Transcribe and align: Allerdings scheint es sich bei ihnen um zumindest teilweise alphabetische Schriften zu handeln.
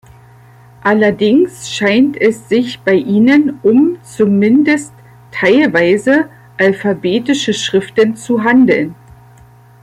Allerdings 0.81 1.69
scheint 1.69 2.19
es 2.19 2.49
sich 2.49 2.79
bei 2.79 2.95
ihnen 2.95 3.59
um 3.61 3.99
zumindest 4.01 4.95
teilweise 5.31 6.27
alphabetische 6.57 7.53
Schriften 7.53 8.15
zu 8.15 8.43
handeln. 8.43 8.95